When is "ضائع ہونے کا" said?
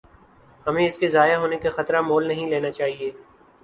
1.09-1.69